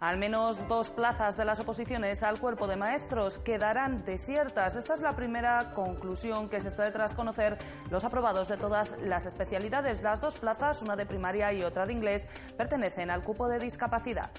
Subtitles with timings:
[0.00, 4.76] al menos dos plazas de las oposiciones al cuerpo de maestros quedarán desiertas.
[4.76, 7.58] Esta es la primera conclusión que se extrae tras conocer
[7.90, 10.02] los aprobados de todas las especialidades.
[10.02, 14.30] Las dos plazas, una de primaria y otra de inglés, pertenecen al cupo de discapacidad.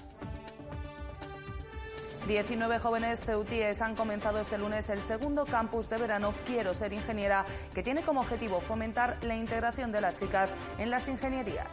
[2.26, 7.44] 19 jóvenes ceutíes han comenzado este lunes el segundo campus de verano Quiero ser ingeniera,
[7.74, 11.68] que tiene como objetivo fomentar la integración de las chicas en las ingenierías.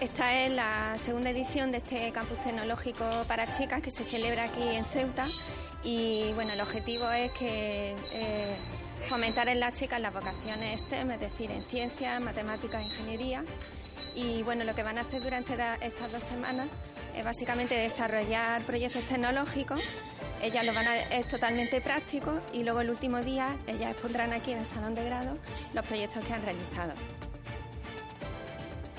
[0.00, 4.62] Esta es la segunda edición de este campus tecnológico para chicas que se celebra aquí
[4.62, 5.28] en Ceuta.
[5.84, 8.56] Y bueno, el objetivo es que eh,
[9.06, 13.44] fomentar en las chicas las vocaciones STEM, es decir, en ciencias, matemáticas, ingeniería.
[14.14, 16.68] Y bueno, lo que van a hacer durante estas dos semanas
[17.14, 19.80] es básicamente desarrollar proyectos tecnológicos.
[20.42, 24.52] Ellas lo van a, es totalmente práctico y luego el último día ellas expondrán aquí
[24.52, 25.36] en el salón de grado
[25.74, 26.94] los proyectos que han realizado.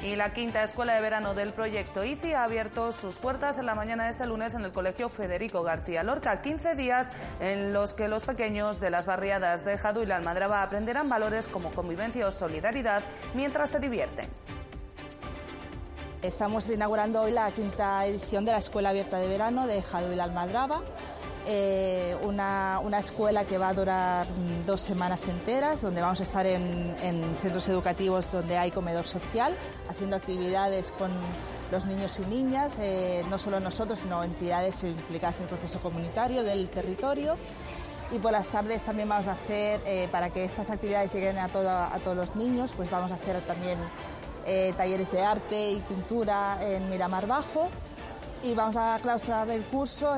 [0.03, 3.75] Y la quinta escuela de verano del proyecto ICI ha abierto sus puertas en la
[3.75, 6.41] mañana de este lunes en el Colegio Federico García Lorca.
[6.41, 10.63] 15 días en los que los pequeños de las barriadas de Jadu y la Almadraba
[10.63, 13.03] aprenderán valores como convivencia o solidaridad
[13.35, 14.27] mientras se divierten.
[16.23, 20.15] Estamos inaugurando hoy la quinta edición de la Escuela Abierta de Verano de Jadu y
[20.15, 20.81] la Almadraba.
[21.47, 26.45] Eh, una, escuela que va a durar mm, dos semanas enteras, donde vamos a estar
[26.45, 26.95] en,
[27.41, 29.55] centros educativos donde hay comedor social,
[29.89, 31.09] haciendo actividades con
[31.71, 36.43] los niños y niñas, eh, no solo nosotros, sino entidades implicadas en el proceso comunitario
[36.43, 37.35] del territorio.
[38.11, 41.45] Y por las tardes también vamos a hacer, eh, para que estas actividades lleguen a,
[41.45, 43.79] a todos los niños, pues vamos a hacer también
[44.75, 47.69] talleres de arte y pintura en Miramar Bajo
[48.43, 50.09] y vamos a clausurar el curso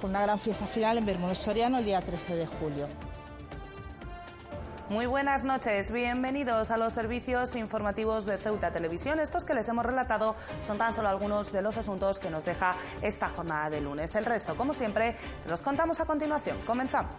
[0.00, 2.88] con una gran fiesta final en Bermúdez Soriano el día 13 de julio.
[4.88, 9.20] Muy buenas noches, bienvenidos a los servicios informativos de Ceuta Televisión.
[9.20, 12.74] Estos que les hemos relatado son tan solo algunos de los asuntos que nos deja
[13.00, 14.16] esta jornada de lunes.
[14.16, 16.58] El resto, como siempre, se los contamos a continuación.
[16.66, 17.14] Comenzamos.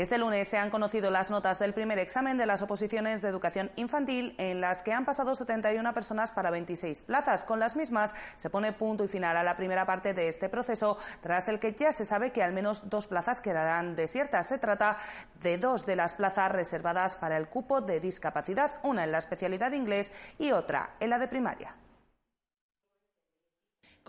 [0.00, 3.70] Este lunes se han conocido las notas del primer examen de las oposiciones de educación
[3.76, 7.44] infantil en las que han pasado 71 personas para 26 plazas.
[7.44, 10.96] Con las mismas se pone punto y final a la primera parte de este proceso,
[11.20, 14.46] tras el que ya se sabe que al menos dos plazas quedarán desiertas.
[14.46, 14.96] Se trata
[15.42, 19.72] de dos de las plazas reservadas para el cupo de discapacidad, una en la especialidad
[19.72, 21.76] inglés y otra en la de primaria.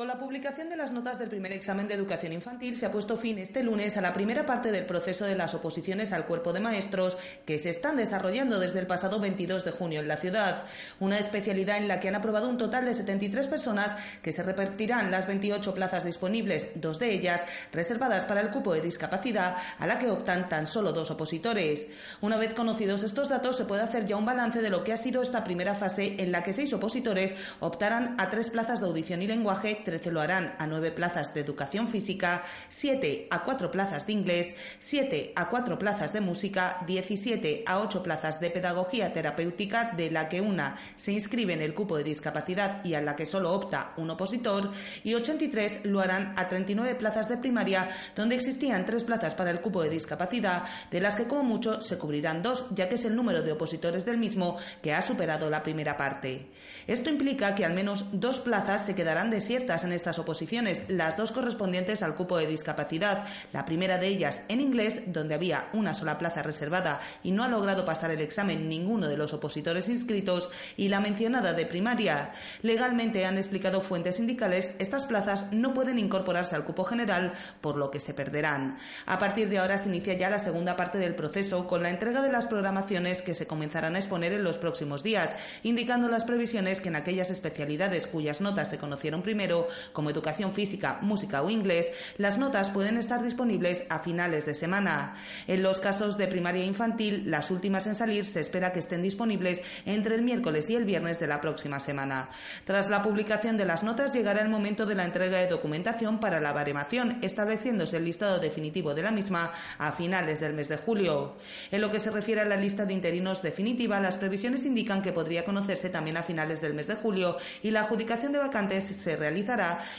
[0.02, 3.18] Con la publicación de las notas del primer examen de educación infantil se ha puesto
[3.18, 6.60] fin este lunes a la primera parte del proceso de las oposiciones al cuerpo de
[6.60, 10.64] maestros que se están desarrollando desde el pasado 22 de junio en la ciudad.
[11.00, 15.12] Una especialidad en la que han aprobado un total de 73 personas que se repartirán
[15.12, 20.00] las 28 plazas disponibles, dos de ellas reservadas para el cupo de discapacidad, a la
[20.00, 21.90] que optan tan solo dos opositores.
[22.22, 24.98] Una vez conocidos estos datos, se puede hacer ya un balance de lo que ha
[24.98, 29.22] sido esta primera fase en la que seis opositores optarán a tres plazas de audición
[29.22, 34.07] y lenguaje 13 lo harán a 9 plazas de educación física, 7 a 4 plazas
[34.07, 39.91] de inglés, 7 a 4 plazas de música, 17 a 8 plazas de pedagogía terapéutica,
[39.91, 43.25] de la que una se inscribe en el cupo de discapacidad y a la que
[43.25, 44.72] solo opta un opositor,
[45.03, 49.59] y 83 lo harán a 39 plazas de primaria, donde existían 3 plazas para el
[49.59, 53.18] cupo de discapacidad, de las que como mucho se cubrirán dos, ya que es el
[53.18, 56.47] número de opositores del mismo que ha superado la primera parte.
[56.88, 61.32] Esto implica que al menos dos plazas se quedarán desiertas en estas oposiciones, las dos
[61.32, 66.18] correspondientes al cupo de discapacidad, la primera de ellas en inglés, donde había una sola
[66.18, 70.90] plaza reservada y no ha logrado pasar el examen ninguno de los opositores inscritos, y
[70.90, 72.34] la mencionada de primaria.
[72.62, 77.91] Legalmente, han explicado fuentes sindicales, estas plazas no pueden incorporarse al cupo general, por lo
[77.91, 78.78] que se perderán.
[79.06, 82.22] A partir de ahora se inicia ya la segunda parte del proceso con la entrega
[82.22, 86.82] de las programaciones que se comenzarán a exponer en los próximos días, indicando las previsiones
[86.82, 89.60] que en aquellas especialidades cuyas notas se conocieron primero
[89.93, 95.16] como educación física, música o inglés, las notas pueden estar disponibles a finales de semana.
[95.47, 99.61] En los casos de primaria infantil, las últimas en salir se espera que estén disponibles
[99.85, 102.29] entre el miércoles y el viernes de la próxima semana.
[102.66, 106.40] Tras la publicación de las notas llegará el momento de la entrega de documentación para
[106.40, 111.35] la baremación, estableciéndose el listado definitivo de la misma a finales del mes de julio.
[111.72, 115.13] En lo que se refiere a la lista de interinos definitiva, las previsiones indican que
[115.13, 119.16] podría conocerse también a finales del mes de julio y la adjudicación de vacantes se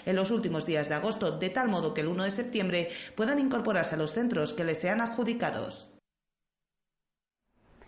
[0.07, 3.39] en los últimos días de agosto, de tal modo que el 1 de septiembre puedan
[3.39, 5.89] incorporarse a los centros que les sean adjudicados.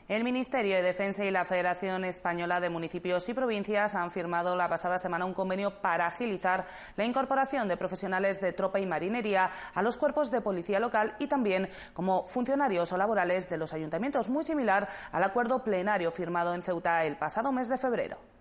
[0.07, 4.69] El Ministerio de Defensa y la Federación Española de Municipios y Provincias han firmado la
[4.69, 6.67] pasada semana un convenio para agilizar
[6.99, 11.27] la incorporación de profesionales de tropa y marinería a los cuerpos de policía local y
[11.27, 16.63] también como funcionarios o laborales de los ayuntamientos, muy similar al acuerdo plenario firmado en
[16.63, 18.34] Ceuta el pasado mes de febrero.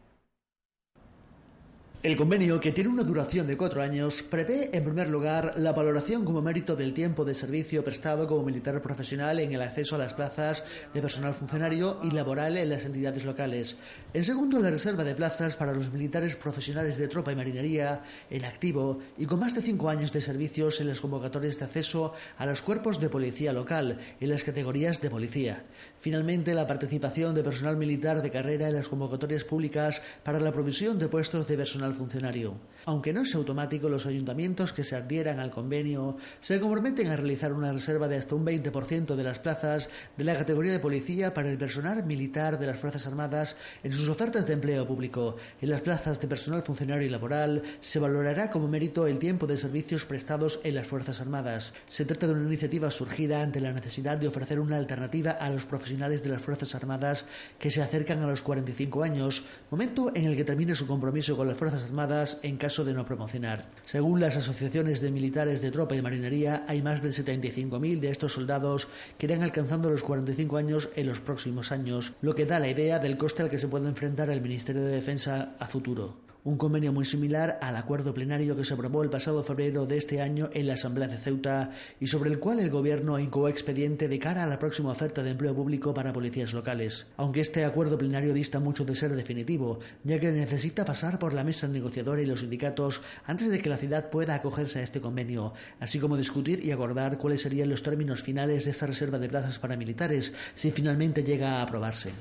[2.04, 6.26] El convenio, que tiene una duración de cuatro años, prevé, en primer lugar, la valoración
[6.26, 10.14] como mérito del tiempo de servicio prestado como militar profesional en el acceso a las
[10.14, 13.78] plazas de personal funcionario y laboral en las entidades locales.
[14.14, 18.44] En segundo, la reserva de plazas para los militares profesionales de tropa y marinería en
[18.44, 22.46] activo y con más de cinco años de servicios en las convocatorias de acceso a
[22.46, 25.64] los cuerpos de policía local en las categorías de policía.
[26.02, 31.00] Finalmente, la participación de personal militar de carrera en las convocatorias públicas para la provisión
[31.00, 32.56] de puestos de personal funcionario.
[32.86, 37.54] Aunque no es automático, los ayuntamientos que se adhieran al convenio se comprometen a realizar
[37.54, 41.50] una reserva de hasta un 20% de las plazas de la categoría de policía para
[41.50, 45.38] el personal militar de las Fuerzas Armadas en sus ofertas de empleo público.
[45.62, 49.57] En las plazas de personal funcionario y laboral se valorará como mérito el tiempo de
[49.57, 51.74] servicios prestados en las Fuerzas Armadas.
[51.88, 55.66] Se trata de una iniciativa surgida ante la necesidad de ofrecer una alternativa a los
[55.66, 57.25] profesionales de las Fuerzas Armadas
[57.60, 61.48] que se acercan a los 45 años, momento en el que termine su compromiso con
[61.48, 63.65] las Fuerzas Armadas en caso de no promocionar.
[63.85, 68.33] Según las asociaciones de militares de tropa y marinería, hay más de 75.000 de estos
[68.33, 68.88] soldados
[69.18, 73.00] que irán alcanzando los 45 años en los próximos años, lo que da la idea
[73.00, 76.92] del coste al que se puede enfrentar el Ministerio de Defensa a futuro un convenio
[76.92, 80.68] muy similar al acuerdo plenario que se aprobó el pasado febrero de este año en
[80.68, 84.48] la Asamblea de Ceuta y sobre el cual el Gobierno incoó expediente de cara a
[84.48, 87.06] la próxima oferta de empleo público para policías locales.
[87.18, 91.44] Aunque este acuerdo plenario dista mucho de ser definitivo, ya que necesita pasar por la
[91.44, 95.54] mesa negociadora y los sindicatos antes de que la ciudad pueda acogerse a este convenio,
[95.80, 99.60] así como discutir y acordar cuáles serían los términos finales de esta reserva de plazas
[99.60, 102.12] para militares si finalmente llega a aprobarse.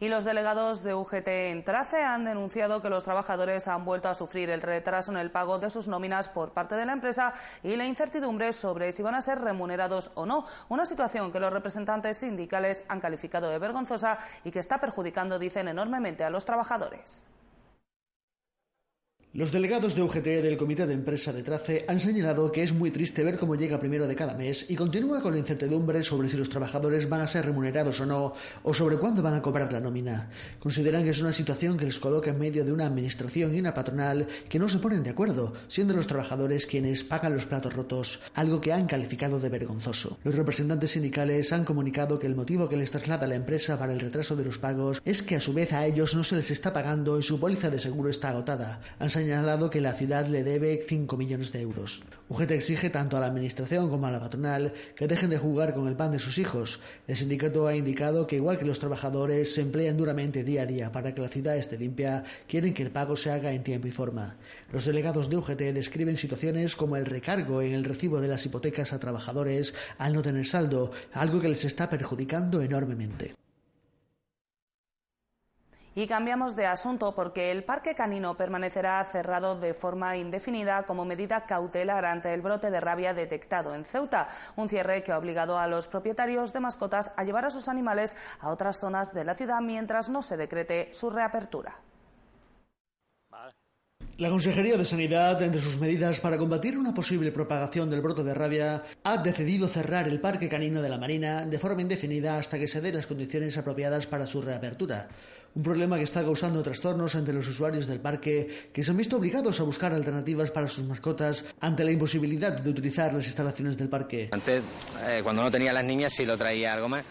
[0.00, 4.14] Y los delegados de UGT en Trace han denunciado que los trabajadores han vuelto a
[4.14, 7.76] sufrir el retraso en el pago de sus nóminas por parte de la empresa y
[7.76, 12.16] la incertidumbre sobre si van a ser remunerados o no, una situación que los representantes
[12.16, 17.26] sindicales han calificado de vergonzosa y que está perjudicando, dicen, enormemente a los trabajadores.
[19.32, 22.90] Los delegados de UGT del Comité de Empresa de Trace han señalado que es muy
[22.90, 26.36] triste ver cómo llega primero de cada mes y continúa con la incertidumbre sobre si
[26.36, 28.34] los trabajadores van a ser remunerados o no
[28.64, 30.30] o sobre cuándo van a cobrar la nómina.
[30.58, 33.72] Consideran que es una situación que les coloca en medio de una administración y una
[33.72, 38.18] patronal que no se ponen de acuerdo, siendo los trabajadores quienes pagan los platos rotos,
[38.34, 40.18] algo que han calificado de vergonzoso.
[40.24, 44.00] Los representantes sindicales han comunicado que el motivo que les traslada la empresa para el
[44.00, 46.72] retraso de los pagos es que a su vez a ellos no se les está
[46.72, 48.80] pagando y su póliza de seguro está agotada
[49.20, 52.02] señalado que la ciudad le debe 5 millones de euros.
[52.30, 55.86] UGT exige tanto a la Administración como a la patronal que dejen de jugar con
[55.88, 56.80] el pan de sus hijos.
[57.06, 60.90] El sindicato ha indicado que igual que los trabajadores se emplean duramente día a día
[60.90, 63.90] para que la ciudad esté limpia, quieren que el pago se haga en tiempo y
[63.90, 64.36] forma.
[64.72, 68.94] Los delegados de UGT describen situaciones como el recargo en el recibo de las hipotecas
[68.94, 73.39] a trabajadores al no tener saldo, algo que les está perjudicando enormemente.
[75.92, 81.46] Y cambiamos de asunto porque el parque canino permanecerá cerrado de forma indefinida como medida
[81.46, 85.66] cautelar ante el brote de rabia detectado en Ceuta, un cierre que ha obligado a
[85.66, 89.60] los propietarios de mascotas a llevar a sus animales a otras zonas de la ciudad
[89.60, 91.74] mientras no se decrete su reapertura.
[94.20, 98.34] La Consejería de Sanidad, entre sus medidas para combatir una posible propagación del brote de
[98.34, 102.68] rabia, ha decidido cerrar el Parque Canino de la Marina de forma indefinida hasta que
[102.68, 105.08] se den las condiciones apropiadas para su reapertura.
[105.54, 109.16] Un problema que está causando trastornos entre los usuarios del parque que se han visto
[109.16, 113.88] obligados a buscar alternativas para sus mascotas ante la imposibilidad de utilizar las instalaciones del
[113.88, 114.28] parque.
[114.32, 114.62] Antes,
[115.02, 117.06] eh, cuando no tenía las niñas, sí lo traía algo más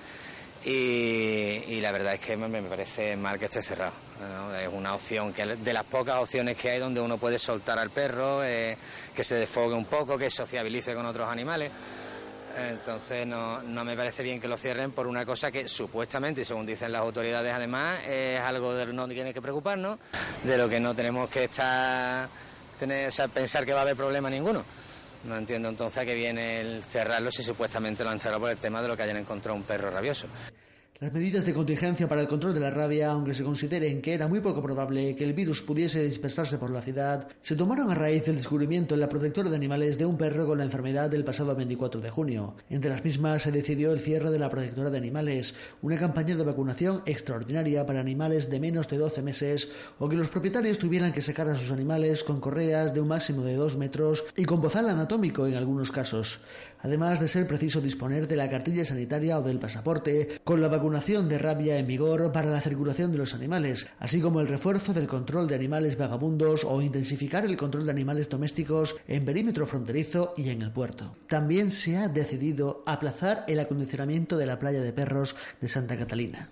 [0.64, 4.09] y, la verdad es que me, parece mal que esté cerrado.
[4.20, 7.90] Es una opción que de las pocas opciones que hay donde uno puede soltar al
[7.90, 8.78] perro, eh,
[9.16, 11.72] que se desfogue un poco, que sociabilice con otros animales.
[12.58, 16.66] Entonces no, no me parece bien que lo cierren por una cosa que supuestamente, según
[16.66, 20.00] dicen las autoridades además, es algo de lo que no tiene que preocuparnos,
[20.44, 22.28] de lo que no tenemos que estar,
[22.78, 24.66] tener, pensar que va a haber problema ninguno.
[25.24, 28.58] No entiendo entonces a qué viene el cerrarlo si supuestamente lo han cerrado por el
[28.58, 30.28] tema de lo que hayan encontrado un perro rabioso.
[31.02, 34.28] Las medidas de contingencia para el control de la rabia, aunque se consideren que era
[34.28, 38.26] muy poco probable que el virus pudiese dispersarse por la ciudad, se tomaron a raíz
[38.26, 41.56] del descubrimiento en la protectora de animales de un perro con la enfermedad del pasado
[41.56, 42.56] 24 de junio.
[42.70, 46.44] Entre las mismas se decidió el cierre de la protectora de animales, una campaña de
[46.44, 51.22] vacunación extraordinaria para animales de menos de 12 meses o que los propietarios tuvieran que
[51.22, 54.90] sacar a sus animales con correas de un máximo de 2 metros y con bozal
[54.90, 56.42] anatómico en algunos casos
[56.80, 61.28] además de ser preciso disponer de la cartilla sanitaria o del pasaporte, con la vacunación
[61.30, 65.08] de rabia en vigor para la circulación de los animales, así como el refuerzo del
[65.08, 70.50] control de animales vagabundos o intensificar el control de animales domésticos en perímetro fronterizo y
[70.50, 71.16] en el puerto.
[71.28, 76.52] También se ha decidido aplazar el acondicionamiento de la playa de perros de Santa Catalina.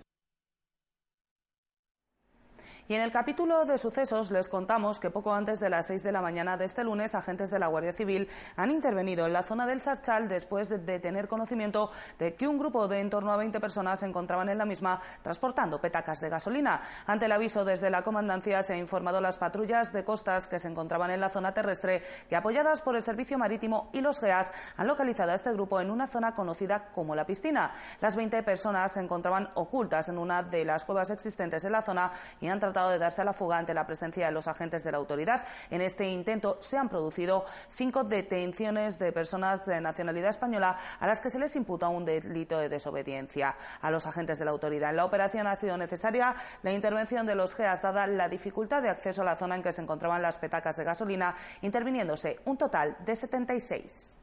[2.90, 6.10] Y en el capítulo de sucesos les contamos que poco antes de las 6 de
[6.10, 9.66] la mañana de este lunes, agentes de la Guardia Civil han intervenido en la zona
[9.66, 13.60] del Sarchal después de, tener conocimiento de que un grupo de en torno a 20
[13.60, 16.80] personas se encontraban en la misma transportando petacas de gasolina.
[17.06, 20.68] Ante el aviso desde la comandancia se ha informado las patrullas de costas que se
[20.68, 24.86] encontraban en la zona terrestre que apoyadas por el Servicio Marítimo y los GEAS han
[24.86, 27.70] localizado a este grupo en una zona conocida como la piscina.
[28.00, 32.12] Las 20 personas se encontraban ocultas en una de las cuevas existentes en la zona
[32.40, 34.92] y han tratado de darse a la fuga ante la presencia de los agentes de
[34.92, 35.44] la autoridad.
[35.70, 41.20] En este intento se han producido cinco detenciones de personas de nacionalidad española a las
[41.20, 44.90] que se les imputa un delito de desobediencia a los agentes de la autoridad.
[44.90, 48.90] En la operación ha sido necesaria la intervención de los GEAS dada la dificultad de
[48.90, 52.96] acceso a la zona en que se encontraban las petacas de gasolina, interviniéndose un total
[53.04, 54.18] de 76.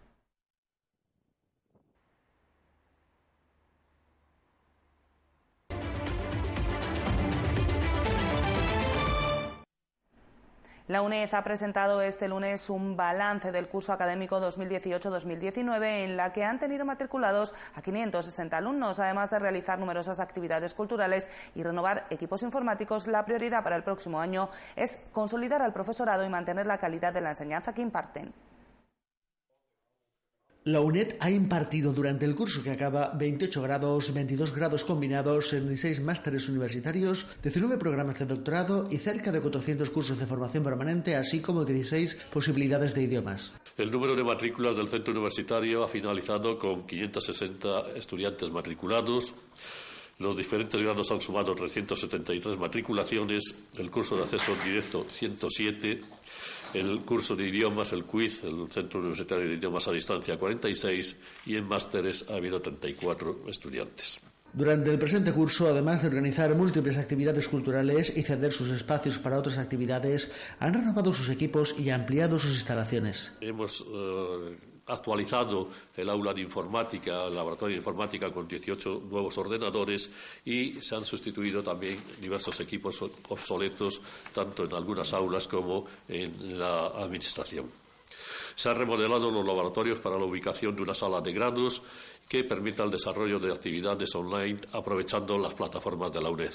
[10.87, 16.43] La UNED ha presentado este lunes un balance del curso académico 2018-2019 en la que
[16.43, 22.43] han tenido matriculados a 560 alumnos, además de realizar numerosas actividades culturales y renovar equipos
[22.43, 23.07] informáticos.
[23.07, 27.21] La prioridad para el próximo año es consolidar al profesorado y mantener la calidad de
[27.21, 28.31] la enseñanza que imparten.
[30.65, 35.67] La UNED ha impartido durante el curso que acaba 28 grados, 22 grados combinados en
[35.67, 41.15] 16 másteres universitarios, 19 programas de doctorado y cerca de 400 cursos de formación permanente,
[41.15, 43.53] así como 16 posibilidades de idiomas.
[43.77, 49.35] El número de matrículas del centro universitario ha finalizado con 560 estudiantes matriculados.
[50.17, 56.01] Los diferentes grados han sumado 373 matriculaciones, el curso de acceso directo 107
[56.75, 61.55] el curso de idiomas, el quiz, el Centro Universitario de Idiomas a Distancia 46 y
[61.55, 64.19] en másteres ha habido 34 estudiantes.
[64.53, 69.37] Durante el presente curso, además de organizar múltiples actividades culturales y ceder sus espacios para
[69.37, 73.33] otras actividades, han renovado sus equipos y ampliado sus instalaciones.
[73.41, 80.09] Hemos eh, actualizado el aula de informática, el laboratorio de informática con 18 nuevos ordenadores
[80.45, 84.01] y se han sustituido también diversos equipos obsoletos,
[84.33, 87.69] tanto en algunas aulas como en la administración.
[88.55, 91.81] Se han remodelado los laboratorios para la ubicación de una sala de grados
[92.27, 96.53] que permita el desarrollo de actividades online aprovechando las plataformas de la UNED.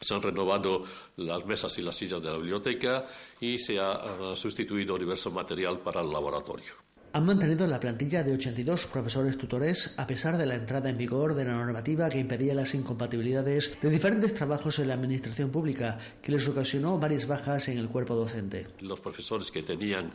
[0.00, 0.84] Se han renovado
[1.16, 3.04] las mesas y las sillas de la biblioteca
[3.40, 6.87] y se ha sustituido diverso material para el laboratorio.
[7.12, 11.34] Han mantenido la plantilla de 82 profesores tutores a pesar de la entrada en vigor
[11.34, 16.32] de la normativa que impedía las incompatibilidades de diferentes trabajos en la administración pública, que
[16.32, 18.66] les ocasionó varias bajas en el cuerpo docente.
[18.80, 20.10] Los profesores que tenían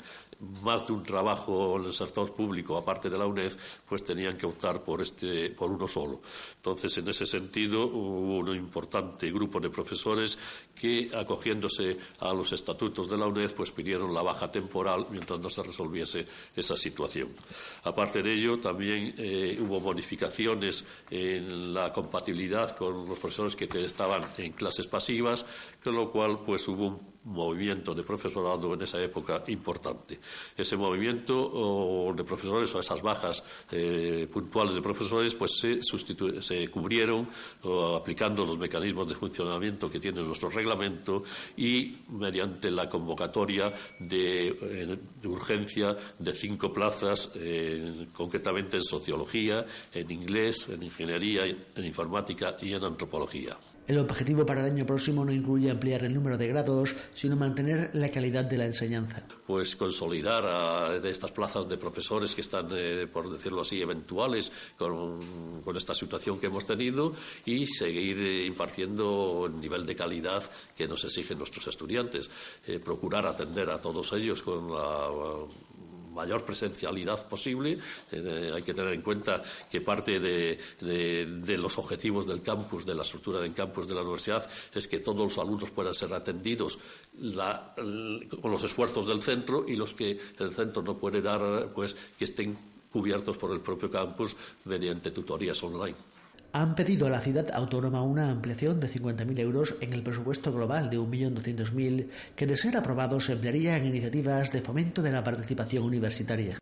[0.62, 3.54] más de un trabajo en el sector público, aparte de la UNED,
[3.88, 6.22] pues tenían que optar por, este, por uno solo.
[6.58, 10.38] Entonces, en ese sentido, hubo un importante grupo de profesores
[10.76, 15.50] que, acogiéndose a los estatutos de la UNED, pues pidieron la baja temporal mientras no
[15.50, 17.30] se resolviese esa situación.
[17.84, 24.24] Aparte de ello, también eh, hubo modificaciones en la compatibilidad con los profesores que estaban
[24.38, 25.46] en clases pasivas,
[25.84, 30.20] con lo cual, pues hubo un movimiento de profesorado en esa época importante.
[30.56, 37.28] Ese movimiento de profesores o esas bajas eh, puntuales de profesores pues se, cubrieron
[37.96, 41.24] aplicando los mecanismos de funcionamiento que tiene nuestro reglamento
[41.58, 50.12] y mediante la convocatoria de, eh, urgencia de cinco plazas, eh, concretamente en sociología, en
[50.12, 53.58] inglés, en ingeniería, en informática y en antropología.
[53.88, 57.90] El objetivo para el año próximo no incluye ampliar el número de grados, sino mantener
[57.94, 59.26] la calidad de la enseñanza.
[59.46, 65.62] Pues consolidar de estas plazas de profesores que están, eh, por decirlo así, eventuales con,
[65.62, 67.14] con, esta situación que hemos tenido
[67.46, 70.44] y seguir eh, impartiendo el nivel de calidad
[70.76, 72.30] que nos exigen nuestros estudiantes.
[72.66, 75.10] Eh, procurar atender a todos ellos con la
[76.14, 77.78] mayor presencialidad posible.
[78.12, 80.58] Eh, hay que tener en cuenta que parte de,
[81.58, 85.20] los objetivos del campus, de la estructura del campus de la universidad, es que todos
[85.20, 86.78] los alumnos puedan ser atendidos
[88.42, 92.26] con los esfuerzos del centro y los que el centro no puede dar, pues que
[92.26, 92.58] estén
[92.92, 96.13] cubiertos por el propio campus mediante tutorías online
[96.54, 100.90] han pedido a la ciudad autónoma una ampliación de 50.000 euros en el presupuesto global
[100.90, 105.84] de 1.200.000 que, de ser aprobado, se emplearía en iniciativas de fomento de la participación
[105.84, 106.60] universitaria.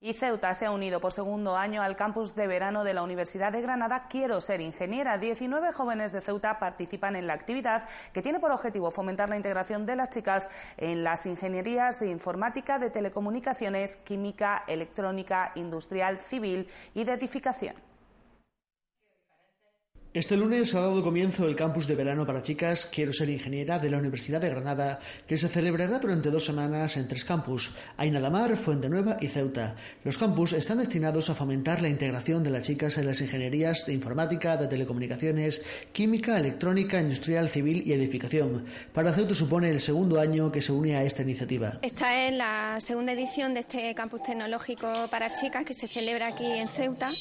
[0.00, 3.50] Y Ceuta se ha unido por segundo año al campus de verano de la Universidad
[3.50, 5.18] de Granada Quiero ser ingeniera.
[5.18, 9.86] 19 jóvenes de Ceuta participan en la actividad que tiene por objetivo fomentar la integración
[9.86, 17.02] de las chicas en las ingenierías de informática, de telecomunicaciones, química, electrónica, industrial, civil y
[17.02, 17.87] de edificación.
[20.18, 23.88] Este lunes ha dado comienzo el campus de verano para chicas Quiero ser ingeniera de
[23.88, 24.98] la Universidad de Granada,
[25.28, 29.76] que se celebrará durante dos semanas en tres campus, Ainadamar, Fuente Nueva y Ceuta.
[30.02, 33.92] Los campus están destinados a fomentar la integración de las chicas en las ingenierías de
[33.92, 38.64] informática, de telecomunicaciones, química, electrónica, industrial, civil y edificación.
[38.92, 41.78] Para Ceuta supone el segundo año que se une a esta iniciativa.
[41.80, 46.44] Esta es la segunda edición de este campus tecnológico para chicas que se celebra aquí
[46.44, 47.12] en Ceuta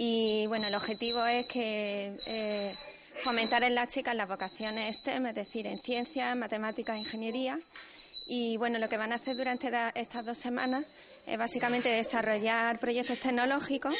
[0.00, 2.72] y bueno, el objetivo es que eh,
[3.16, 7.58] fomentar en las chicas las vocaciones STEM, es decir, en ciencias, matemáticas, ingeniería.
[8.28, 10.84] Y bueno, lo que van a hacer durante estas dos semanas
[11.26, 13.92] es básicamente desarrollar proyectos tecnológicos.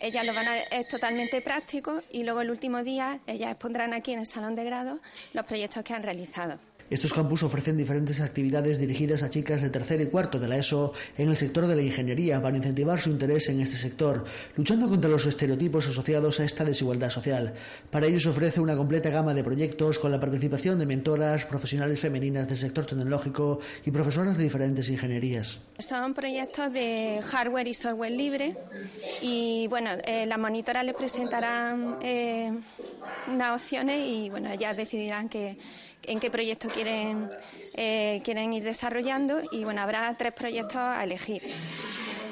[0.00, 4.14] Ellas lo van a, es totalmente práctico y luego el último día ellas expondrán aquí
[4.14, 4.98] en el salón de grado
[5.34, 6.58] los proyectos que han realizado.
[6.94, 10.92] Estos campus ofrecen diferentes actividades dirigidas a chicas de tercer y cuarto de la ESO
[11.18, 14.24] en el sector de la ingeniería para incentivar su interés en este sector,
[14.54, 17.52] luchando contra los estereotipos asociados a esta desigualdad social.
[17.90, 21.98] Para ello se ofrece una completa gama de proyectos con la participación de mentoras, profesionales
[21.98, 25.58] femeninas del sector tecnológico y profesoras de diferentes ingenierías.
[25.80, 28.56] Son proyectos de hardware y software libre
[29.20, 32.52] y bueno, eh, las monitoras les presentarán eh,
[33.26, 35.58] unas opciones y bueno, ellas decidirán que
[36.06, 37.30] en qué proyecto quieren,
[37.74, 41.42] eh, quieren ir desarrollando y bueno, habrá tres proyectos a elegir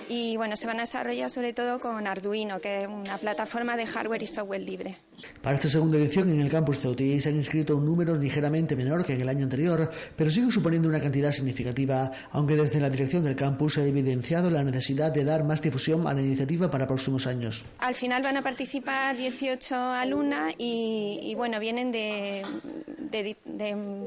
[0.09, 3.87] y bueno, se van a desarrollar sobre todo con Arduino, que es una plataforma de
[3.87, 4.97] hardware y software libre.
[5.41, 9.05] Para esta segunda edición en el campus Ceutí se han inscrito un número ligeramente menor
[9.05, 13.25] que en el año anterior, pero sigue suponiendo una cantidad significativa, aunque desde la dirección
[13.25, 16.87] del campus se ha evidenciado la necesidad de dar más difusión a la iniciativa para
[16.87, 17.65] próximos años.
[17.79, 22.45] Al final van a participar 18 alumnas y, bueno, vienen de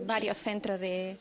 [0.05, 1.17] varios centros de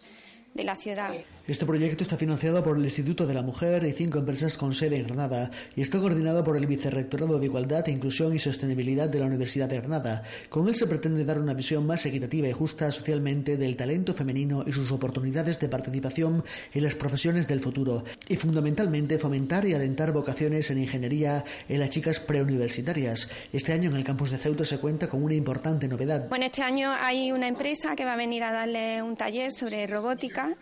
[0.55, 1.13] de la ciudad.
[1.46, 4.96] Este proyecto está financiado por el Instituto de la Mujer y cinco empresas con sede
[4.96, 9.26] en Granada y está coordinado por el Vicerrectorado de Igualdad, Inclusión y Sostenibilidad de la
[9.26, 10.22] Universidad de Granada.
[10.48, 14.64] Con él se pretende dar una visión más equitativa y justa socialmente del talento femenino
[14.66, 20.12] y sus oportunidades de participación en las profesiones del futuro y fundamentalmente fomentar y alentar
[20.12, 23.28] vocaciones en ingeniería en las chicas preuniversitarias.
[23.52, 26.26] Este año en el campus de Ceuta se cuenta con una importante novedad.
[26.30, 29.87] Bueno, este año hay una empresa que va a venir a darle un taller sobre
[29.87, 30.57] robótica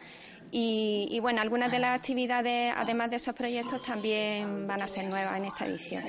[0.55, 5.39] y, bueno, algunas de las actividades, además de esos proyectos, también van a ser nuevas
[5.39, 6.05] en esta edición.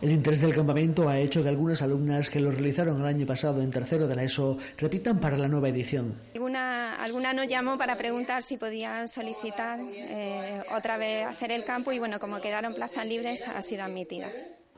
[0.00, 3.62] El interés del campamento ha hecho que algunas alumnas que lo realizaron el año pasado
[3.62, 6.20] en tercero de la ESO repitan para la nueva edición.
[6.34, 11.92] Alguna, alguna nos llamó para preguntar si podían solicitar eh, otra vez hacer el campo
[11.92, 14.28] y bueno, como quedaron plazas libres, ha sido admitida.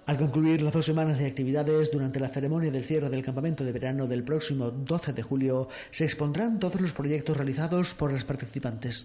[0.07, 3.73] Al concluir las dos semanas de actividades durante la ceremonia del cierre del campamento de
[3.73, 9.05] verano del próximo 12 de julio, se expondrán todos los proyectos realizados por los participantes.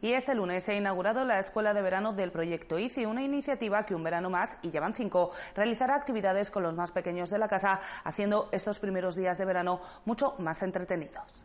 [0.00, 3.84] Y este lunes se ha inaugurado la Escuela de Verano del Proyecto ICI, una iniciativa
[3.86, 7.38] que un verano más, y ya van cinco, realizará actividades con los más pequeños de
[7.38, 11.44] la casa, haciendo estos primeros días de verano mucho más entretenidos.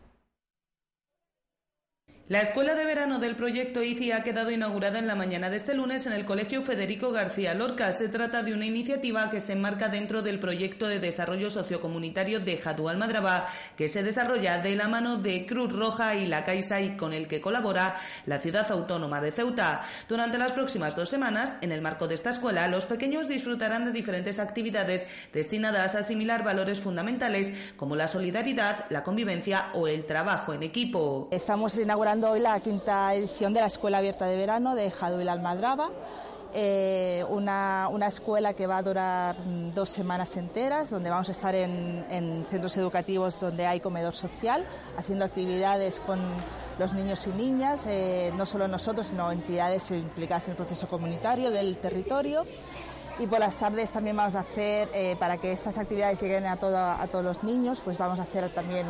[2.30, 5.74] La escuela de verano del proyecto ICI ha quedado inaugurada en la mañana de este
[5.74, 7.92] lunes en el Colegio Federico García Lorca.
[7.92, 12.56] Se trata de una iniciativa que se enmarca dentro del proyecto de desarrollo sociocomunitario de
[12.56, 16.96] Jadú Almadraba, que se desarrolla de la mano de Cruz Roja y la Caixa y
[16.96, 19.84] con el que colabora la ciudad autónoma de Ceuta.
[20.08, 23.90] Durante las próximas dos semanas, en el marco de esta escuela, los pequeños disfrutarán de
[23.90, 30.54] diferentes actividades destinadas a asimilar valores fundamentales como la solidaridad, la convivencia o el trabajo
[30.54, 31.28] en equipo.
[31.32, 34.92] Estamos inaugurando hoy la quinta edición de la Escuela Abierta de Verano de
[35.24, 35.90] la Almadraba
[36.52, 39.36] eh, una, escuela que va a durar
[39.72, 45.24] dos semanas enteras, donde vamos a estar en, centros educativos donde hay comedor social, haciendo
[45.24, 46.18] actividades con
[46.78, 51.50] los niños y niñas, eh, no solo nosotros, sino entidades implicadas en el proceso comunitario
[51.50, 52.44] del territorio.
[53.20, 56.52] Y por las tardes también vamos a hacer, eh, para que estas actividades lleguen a,
[56.54, 58.86] a todos los niños, pues vamos a hacer también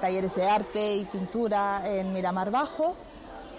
[0.00, 2.96] talleres de arte y pintura en Miramar Bajo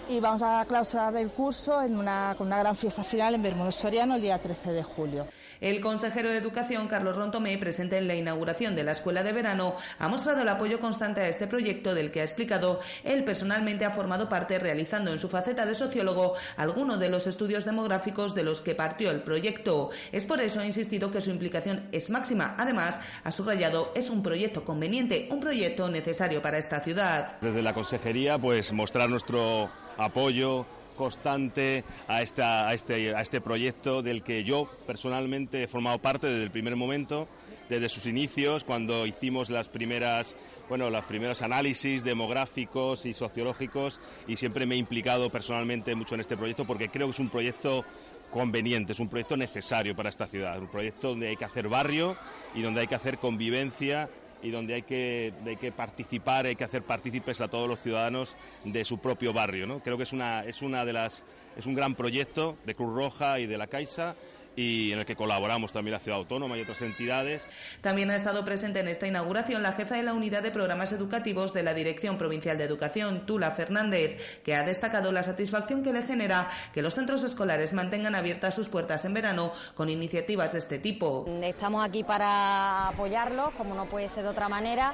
[0.08, 3.70] y vamos a clausurar el curso en una, con una gran fiesta final en Bermudo
[3.70, 5.26] Soriano el día 13 de julio.
[5.60, 9.74] El consejero de Educación, Carlos Rontomé, presente en la inauguración de la Escuela de Verano,
[9.98, 13.90] ha mostrado el apoyo constante a este proyecto del que ha explicado él personalmente ha
[13.90, 18.60] formado parte realizando en su faceta de sociólogo algunos de los estudios demográficos de los
[18.60, 19.90] que partió el proyecto.
[20.12, 22.54] Es por eso ha insistido que su implicación es máxima.
[22.58, 27.38] Además, ha subrayado es un proyecto conveniente, un proyecto necesario para esta ciudad.
[27.40, 30.66] Desde la consejería, pues mostrar nuestro apoyo
[30.98, 36.26] constante a, esta, a, este, a este proyecto del que yo personalmente he formado parte
[36.26, 37.28] desde el primer momento,
[37.70, 40.36] desde sus inicios, cuando hicimos las primeras,
[40.68, 46.20] bueno, los primeros análisis demográficos y sociológicos y siempre me he implicado personalmente mucho en
[46.20, 47.84] este proyecto porque creo que es un proyecto
[48.30, 52.16] conveniente, es un proyecto necesario para esta ciudad, un proyecto donde hay que hacer barrio
[52.54, 54.10] y donde hay que hacer convivencia
[54.42, 58.36] y donde hay que, hay que participar, hay que hacer partícipes a todos los ciudadanos
[58.64, 59.66] de su propio barrio.
[59.66, 59.80] ¿no?
[59.80, 61.24] Creo que es, una, es, una de las,
[61.56, 64.14] es un gran proyecto de Cruz Roja y de la Caixa
[64.58, 67.42] y en el que colaboramos también la Ciudad Autónoma y otras entidades.
[67.80, 71.52] También ha estado presente en esta inauguración la jefa de la Unidad de Programas Educativos
[71.52, 76.02] de la Dirección Provincial de Educación, Tula Fernández, que ha destacado la satisfacción que le
[76.02, 80.80] genera que los centros escolares mantengan abiertas sus puertas en verano con iniciativas de este
[80.80, 81.24] tipo.
[81.40, 84.92] Estamos aquí para apoyarlos, como no puede ser de otra manera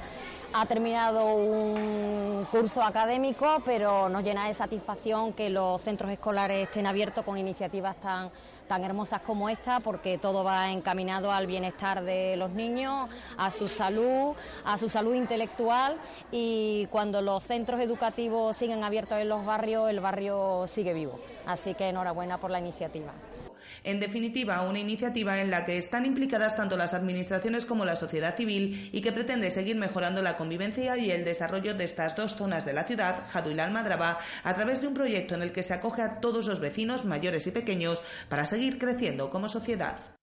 [0.56, 6.86] ha terminado un curso académico, pero nos llena de satisfacción que los centros escolares estén
[6.86, 8.30] abiertos con iniciativas tan,
[8.68, 13.66] tan hermosas como esta, porque todo va encaminado al bienestar de los niños, a su
[13.66, 15.96] salud, a su salud intelectual
[16.30, 21.18] y cuando los centros educativos siguen abiertos en los barrios, el barrio sigue vivo.
[21.46, 23.12] Así que enhorabuena por la iniciativa.
[23.84, 28.34] En definitiva, una iniciativa en la que están implicadas tanto las administraciones como la sociedad
[28.34, 32.64] civil y que pretende seguir mejorando la convivencia y el desarrollo de estas dos zonas
[32.64, 35.62] de la ciudad, Jadu y la Almadraba, a través de un proyecto en el que
[35.62, 40.13] se acoge a todos los vecinos, mayores y pequeños, para seguir creciendo como sociedad.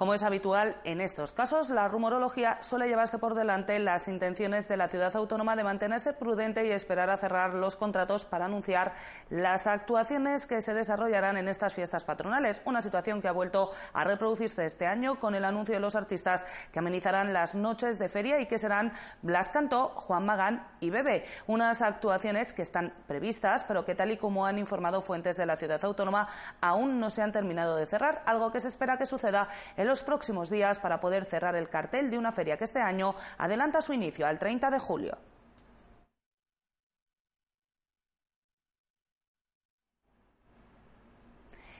[0.00, 4.78] Como es habitual en estos casos, la rumorología suele llevarse por delante las intenciones de
[4.78, 8.94] la ciudad autónoma de mantenerse prudente y esperar a cerrar los contratos para anunciar
[9.28, 12.62] las actuaciones que se desarrollarán en estas fiestas patronales.
[12.64, 16.46] Una situación que ha vuelto a reproducirse este año con el anuncio de los artistas
[16.72, 21.26] que amenizarán las noches de feria y que serán Blas Cantó, Juan Magán y Bebe.
[21.46, 25.58] Unas actuaciones que están previstas, pero que tal y como han informado fuentes de la
[25.58, 26.26] ciudad autónoma,
[26.62, 30.04] aún no se han terminado de cerrar, algo que se espera que suceda en los
[30.04, 33.92] próximos días para poder cerrar el cartel de una feria que este año adelanta su
[33.92, 35.18] inicio al 30 de julio.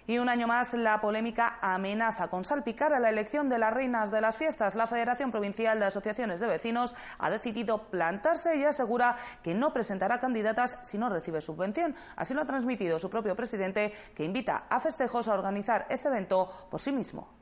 [0.09, 4.11] Y un año más la polémica amenaza con salpicar a la elección de las reinas
[4.11, 4.75] de las fiestas.
[4.75, 10.19] La Federación Provincial de Asociaciones de Vecinos ha decidido plantarse y asegura que no presentará
[10.19, 11.95] candidatas si no recibe subvención.
[12.17, 16.67] Así lo ha transmitido su propio presidente, que invita a festejos a organizar este evento
[16.73, 17.40] por sí mismo.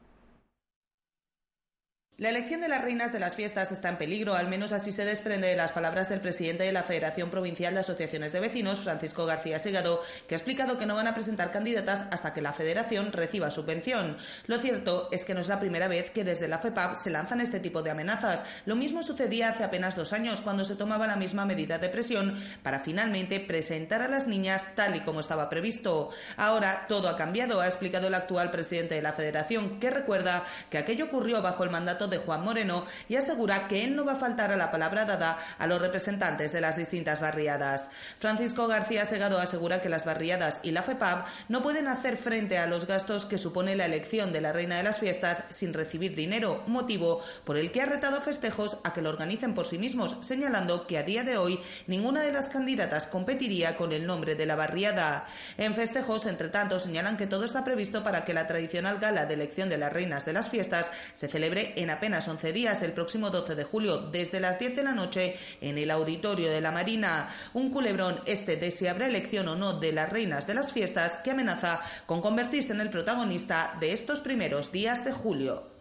[2.19, 5.05] La elección de las reinas de las fiestas está en peligro, al menos así se
[5.05, 9.25] desprende de las palabras del presidente de la Federación Provincial de Asociaciones de Vecinos, Francisco
[9.25, 13.13] García Segado, que ha explicado que no van a presentar candidatas hasta que la Federación
[13.13, 14.17] reciba subvención.
[14.49, 17.41] Lo cierto es que no es la primera vez que desde la FEPAP se lanzan
[17.41, 18.45] este tipo de amenazas.
[18.67, 22.37] Lo mismo sucedía hace apenas dos años, cuando se tomaba la misma medida de presión
[22.65, 26.11] para finalmente presentar a las niñas tal y como estaba previsto.
[26.37, 30.79] Ahora todo ha cambiado, ha explicado el actual presidente de la Federación, que recuerda que
[30.79, 34.17] aquello ocurrió bajo el mandato de Juan Moreno y asegura que él no va a
[34.17, 37.91] faltar a la palabra dada a los representantes de las distintas barriadas.
[38.19, 42.67] Francisco García Segado asegura que las barriadas y la FEPAB no pueden hacer frente a
[42.67, 46.63] los gastos que supone la elección de la reina de las fiestas sin recibir dinero,
[46.67, 50.87] motivo por el que ha retado festejos a que lo organicen por sí mismos, señalando
[50.87, 54.57] que a día de hoy ninguna de las candidatas competiría con el nombre de la
[54.57, 55.27] barriada.
[55.57, 59.35] En festejos, entre tanto, señalan que todo está previsto para que la tradicional gala de
[59.35, 63.31] elección de las reinas de las fiestas se celebre en apenas 11 días, el próximo
[63.31, 67.29] 12 de julio, desde las 10 de la noche, en el auditorio de la Marina.
[67.55, 71.17] Un culebrón este de si habrá elección o no de las reinas de las fiestas
[71.17, 75.78] que amenaza con convertirse en el protagonista de estos primeros días de julio.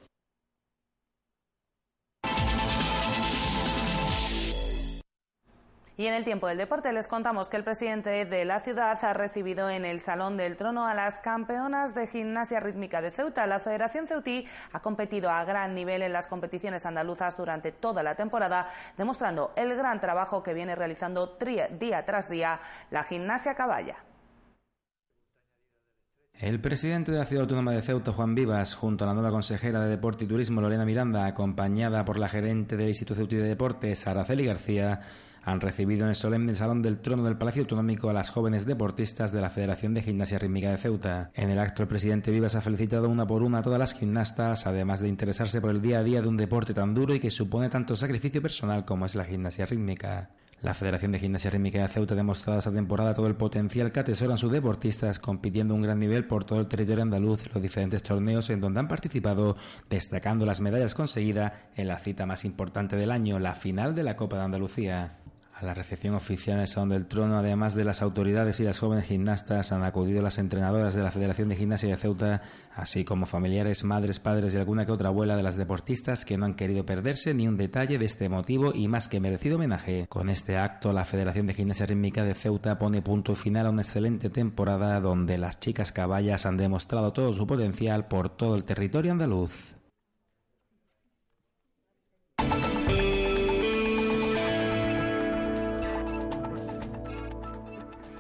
[6.00, 9.14] Y en el tiempo del deporte les contamos que el presidente de la ciudad ha
[9.14, 13.48] recibido en el Salón del Trono a las campeonas de gimnasia rítmica de Ceuta.
[13.48, 18.14] La Federación Ceutí ha competido a gran nivel en las competiciones andaluzas durante toda la
[18.14, 21.36] temporada, demostrando el gran trabajo que viene realizando
[21.80, 22.60] día tras día
[22.92, 23.96] la gimnasia caballa.
[26.36, 29.82] El presidente de la Ciudad Autónoma de Ceuta, Juan Vivas, junto a la nueva consejera
[29.82, 34.06] de Deporte y Turismo, Lorena Miranda, acompañada por la gerente del Instituto Ceutí de Deportes,
[34.06, 35.02] Araceli García,
[35.48, 39.32] han recibido en el solemne Salón del Trono del Palacio Autonómico a las jóvenes deportistas
[39.32, 41.32] de la Federación de Gimnasia Rítmica de Ceuta.
[41.34, 44.68] En el acto, el presidente Vivas ha felicitado una por una a todas las gimnastas,
[44.68, 47.30] además de interesarse por el día a día de un deporte tan duro y que
[47.30, 50.32] supone tanto sacrificio personal como es la gimnasia rítmica.
[50.62, 54.02] La Federación de Gimnasia Rítmica de Ceuta ha demostrado esta temporada todo el potencial que
[54.02, 58.04] atesoran sus deportistas, compitiendo un gran nivel por todo el territorio andaluz en los diferentes
[58.04, 59.56] torneos en donde han participado,
[59.90, 64.18] destacando las medallas conseguidas en la cita más importante del año, la final de la
[64.18, 65.20] Copa de Andalucía.
[65.60, 68.78] A la recepción oficial en el Salón del Trono, además de las autoridades y las
[68.78, 72.44] jóvenes gimnastas, han acudido las entrenadoras de la Federación de Gimnasia de Ceuta,
[72.76, 76.46] así como familiares, madres, padres y alguna que otra abuela de las deportistas que no
[76.46, 80.06] han querido perderse ni un detalle de este emotivo y más que merecido homenaje.
[80.08, 83.82] Con este acto, la Federación de Gimnasia Rítmica de Ceuta pone punto final a una
[83.82, 89.12] excelente temporada donde las chicas caballas han demostrado todo su potencial por todo el territorio
[89.12, 89.77] andaluz.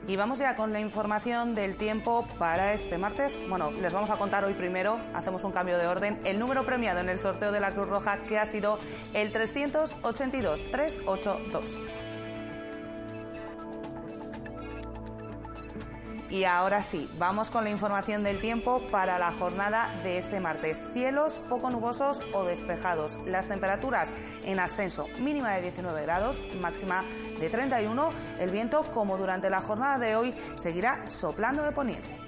[0.07, 3.37] Y vamos ya con la información del tiempo para este martes.
[3.49, 7.01] Bueno, les vamos a contar hoy primero, hacemos un cambio de orden, el número premiado
[7.01, 8.79] en el sorteo de la Cruz Roja que ha sido
[9.13, 11.77] el 382 382.
[16.29, 20.85] Y ahora sí, vamos con la información del tiempo para la jornada de este martes.
[20.91, 23.17] Cielos poco nubosos o despejados.
[23.25, 24.13] Las temperaturas
[24.43, 27.05] en ascenso, mínima de 19 grados, máxima
[27.39, 28.09] de 31.
[28.39, 32.27] El viento, como durante la jornada de hoy, seguirá soplando de poniente.